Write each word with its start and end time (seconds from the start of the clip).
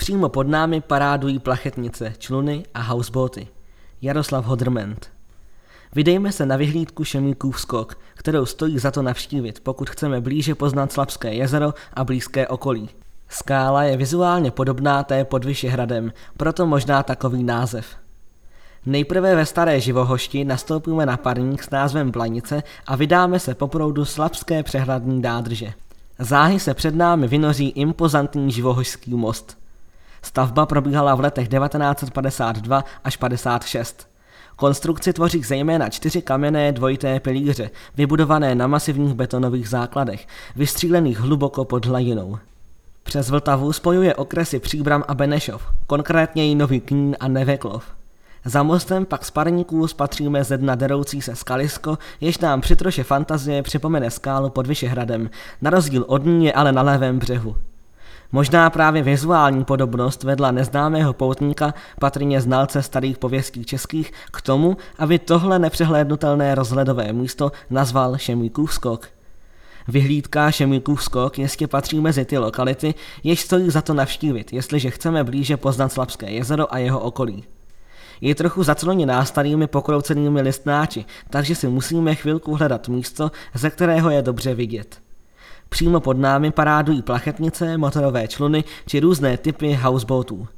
Přímo 0.00 0.28
pod 0.28 0.48
námi 0.48 0.80
parádují 0.80 1.38
plachetnice, 1.38 2.14
čluny 2.18 2.64
a 2.74 2.82
houseboaty. 2.82 3.48
Jaroslav 4.02 4.44
Hodrment. 4.44 5.10
Vydejme 5.94 6.32
se 6.32 6.46
na 6.46 6.56
vyhlídku 6.56 7.04
Šemíkův 7.04 7.60
skok, 7.60 7.98
kterou 8.14 8.46
stojí 8.46 8.78
za 8.78 8.90
to 8.90 9.02
navštívit, 9.02 9.60
pokud 9.60 9.90
chceme 9.90 10.20
blíže 10.20 10.54
poznat 10.54 10.92
Slabské 10.92 11.34
jezero 11.34 11.74
a 11.94 12.04
blízké 12.04 12.48
okolí. 12.48 12.88
Skála 13.28 13.82
je 13.82 13.96
vizuálně 13.96 14.50
podobná 14.50 15.02
té 15.02 15.24
pod 15.24 15.44
Vyšehradem, 15.44 16.12
proto 16.36 16.66
možná 16.66 17.02
takový 17.02 17.44
název. 17.44 17.86
Nejprve 18.86 19.36
ve 19.36 19.46
staré 19.46 19.80
živohošti 19.80 20.44
nastoupíme 20.44 21.06
na 21.06 21.16
parník 21.16 21.62
s 21.62 21.70
názvem 21.70 22.10
Blanice 22.10 22.62
a 22.86 22.96
vydáme 22.96 23.38
se 23.38 23.54
po 23.54 23.68
proudu 23.68 24.04
Slabské 24.04 24.62
přehradní 24.62 25.22
dádrže. 25.22 25.72
Záhy 26.18 26.60
se 26.60 26.74
před 26.74 26.94
námi 26.94 27.28
vynoří 27.28 27.68
impozantní 27.68 28.52
živohošský 28.52 29.14
most. 29.14 29.59
Stavba 30.22 30.66
probíhala 30.66 31.14
v 31.14 31.20
letech 31.20 31.48
1952 31.48 32.84
až 33.04 33.16
56. 33.16 34.10
Konstrukci 34.56 35.12
tvoří 35.12 35.42
zejména 35.42 35.88
čtyři 35.88 36.22
kamenné 36.22 36.72
dvojité 36.72 37.20
pilíře, 37.20 37.70
vybudované 37.96 38.54
na 38.54 38.66
masivních 38.66 39.14
betonových 39.14 39.68
základech, 39.68 40.26
vystřílených 40.56 41.20
hluboko 41.20 41.64
pod 41.64 41.86
hladinou. 41.86 42.38
Přes 43.02 43.30
Vltavu 43.30 43.72
spojuje 43.72 44.14
okresy 44.14 44.58
Příbram 44.58 45.04
a 45.08 45.14
Benešov, 45.14 45.62
konkrétně 45.86 46.50
i 46.50 46.54
Nový 46.54 46.80
Knín 46.80 47.16
a 47.20 47.28
Neveklov. 47.28 47.84
Za 48.44 48.62
mostem 48.62 49.06
pak 49.06 49.24
z 49.24 49.30
parníků 49.30 49.88
spatříme 49.88 50.44
ze 50.44 50.58
dna 50.58 50.74
deroucí 50.74 51.22
se 51.22 51.36
skalisko, 51.36 51.98
jež 52.20 52.38
nám 52.38 52.60
při 52.60 52.76
troše 52.76 53.04
fantazie 53.04 53.62
připomene 53.62 54.10
skálu 54.10 54.50
pod 54.50 54.66
Vyšehradem, 54.66 55.30
na 55.62 55.70
rozdíl 55.70 56.04
od 56.08 56.24
ní 56.24 56.44
je 56.44 56.52
ale 56.52 56.72
na 56.72 56.82
levém 56.82 57.18
břehu. 57.18 57.56
Možná 58.32 58.70
právě 58.70 59.02
vizuální 59.02 59.64
podobnost 59.64 60.22
vedla 60.22 60.50
neznámého 60.50 61.12
poutníka, 61.12 61.74
patrně 62.00 62.40
znalce 62.40 62.82
starých 62.82 63.18
pověstí 63.18 63.64
českých, 63.64 64.12
k 64.32 64.42
tomu, 64.42 64.76
aby 64.98 65.18
tohle 65.18 65.58
nepřehlédnutelné 65.58 66.54
rozhledové 66.54 67.12
místo 67.12 67.52
nazval 67.70 68.18
Šemíkův 68.18 68.74
skok. 68.74 69.08
Vyhlídka 69.88 70.50
Šemíkův 70.50 71.04
skok 71.04 71.38
jistě 71.38 71.66
patří 71.66 72.00
mezi 72.00 72.24
ty 72.24 72.38
lokality, 72.38 72.94
jež 73.24 73.40
stojí 73.40 73.70
za 73.70 73.82
to 73.82 73.94
navštívit, 73.94 74.52
jestliže 74.52 74.90
chceme 74.90 75.24
blíže 75.24 75.56
poznat 75.56 75.92
Slabské 75.92 76.30
jezero 76.30 76.74
a 76.74 76.78
jeho 76.78 77.00
okolí. 77.00 77.44
Je 78.20 78.34
trochu 78.34 78.62
zacloněná 78.62 79.24
starými 79.24 79.66
pokroucenými 79.66 80.40
listnáči, 80.40 81.04
takže 81.30 81.54
si 81.54 81.68
musíme 81.68 82.14
chvilku 82.14 82.54
hledat 82.54 82.88
místo, 82.88 83.30
ze 83.54 83.70
kterého 83.70 84.10
je 84.10 84.22
dobře 84.22 84.54
vidět. 84.54 85.09
Přímo 85.70 86.00
pod 86.00 86.18
námi 86.18 86.50
parádují 86.50 87.02
plachetnice, 87.02 87.78
motorové 87.78 88.28
čluny 88.28 88.64
či 88.86 89.00
různé 89.00 89.36
typy 89.36 89.74
houseboatů. 89.74 90.48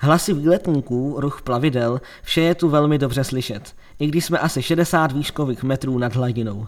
Hlasy 0.00 0.32
výletníků, 0.32 1.16
ruch 1.18 1.42
plavidel, 1.42 2.00
vše 2.22 2.40
je 2.40 2.54
tu 2.54 2.68
velmi 2.68 2.98
dobře 2.98 3.24
slyšet, 3.24 3.74
i 3.98 4.06
když 4.06 4.24
jsme 4.24 4.38
asi 4.38 4.62
60 4.62 5.12
výškových 5.12 5.62
metrů 5.62 5.98
nad 5.98 6.14
hladinou. 6.14 6.66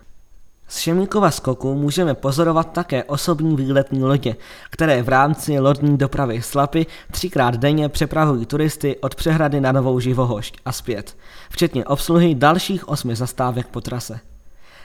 Z 0.69 0.79
Šemíkova 0.79 1.31
skoku 1.31 1.75
můžeme 1.75 2.15
pozorovat 2.15 2.73
také 2.73 3.05
osobní 3.05 3.57
výletní 3.57 4.05
lodě, 4.05 4.37
které 4.71 5.03
v 5.03 5.09
rámci 5.09 5.59
lodní 5.59 5.99
dopravy 5.99 6.43
Slapy 6.43 6.87
třikrát 7.11 7.57
denně 7.57 7.89
přepravují 7.89 8.47
turisty 8.47 8.97
od 8.97 9.15
přehrady 9.15 9.61
na 9.61 9.73
Novou 9.73 10.01
Živohošť 10.01 10.57
a 10.65 10.73
zpět, 10.73 11.17
včetně 11.51 11.85
obsluhy 11.85 12.35
dalších 12.35 12.89
osmi 12.89 13.17
zastávek 13.17 13.67
po 13.67 13.81
trase. 13.81 14.21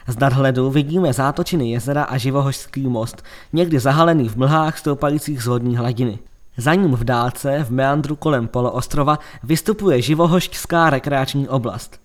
Z 0.07 0.19
nadhledu 0.19 0.69
vidíme 0.71 1.13
zátočiny 1.13 1.71
jezera 1.71 2.03
a 2.03 2.17
živohořský 2.17 2.87
most, 2.87 3.23
někdy 3.53 3.79
zahalený 3.79 4.29
v 4.29 4.35
mlhách 4.35 4.77
stoupajících 4.77 5.43
z 5.43 5.47
vodní 5.47 5.77
hladiny. 5.77 6.19
Za 6.57 6.73
ním 6.73 6.91
v 6.91 7.03
dálce, 7.03 7.63
v 7.63 7.71
meandru 7.71 8.15
kolem 8.15 8.47
poloostrova, 8.47 9.19
vystupuje 9.43 10.01
živohošťská 10.01 10.89
rekreační 10.89 11.49
oblast. 11.49 11.99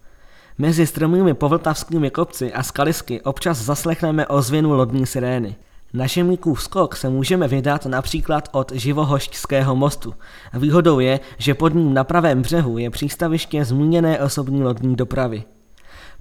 Mezi 0.58 0.86
strmými 0.86 1.34
povltavskými 1.34 2.10
kopci 2.10 2.52
a 2.52 2.62
skalisky 2.62 3.20
občas 3.20 3.58
zaslechneme 3.58 4.26
ozvěnu 4.26 4.72
lodní 4.72 5.06
sirény. 5.06 5.56
Na 5.92 6.08
Šemíkův 6.08 6.62
skok 6.62 6.96
se 6.96 7.08
můžeme 7.08 7.48
vydat 7.48 7.86
například 7.86 8.48
od 8.52 8.72
Živohošťského 8.72 9.76
mostu. 9.76 10.14
Výhodou 10.54 10.98
je, 10.98 11.20
že 11.38 11.54
pod 11.54 11.74
ním 11.74 11.94
na 11.94 12.04
pravém 12.04 12.42
břehu 12.42 12.78
je 12.78 12.90
přístaviště 12.90 13.64
zmíněné 13.64 14.20
osobní 14.20 14.62
lodní 14.62 14.96
dopravy. 14.96 15.44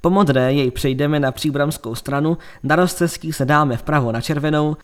Po 0.02 0.10
modré 0.10 0.54
jej 0.54 0.72
přejdeme 0.72 1.20
na 1.20 1.32
příbramskou 1.32 1.96
stranu, 1.96 2.38
na 2.64 2.76
rozcestí 2.76 3.34
se 3.34 3.46
dáme 3.46 3.78
vpravo 3.78 4.12
na 4.12 4.22
červenou, 4.22 4.78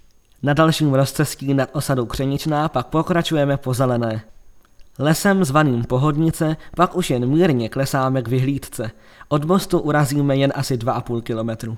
na 0.44 0.54
dalším 0.54 0.94
rozcestí 0.94 1.54
nad 1.54 1.70
osadou 1.74 2.06
Křeničná 2.06 2.70
pak 2.70 2.88
pokračujeme 2.88 3.58
po 3.58 3.74
zelené. 3.74 4.22
Lesem 5.00 5.46
zvaným 5.46 5.84
Pohodnice 5.84 6.58
pak 6.76 6.96
už 6.96 7.10
jen 7.10 7.26
mírně 7.26 7.70
klesáme 7.70 8.22
k 8.22 8.28
vyhlídce. 8.28 8.92
Od 9.28 9.46
mostu 9.46 9.80
urazíme 9.80 10.38
jen 10.38 10.54
asi 10.56 10.78
2,5 10.78 11.22
kilometru. 11.22 11.78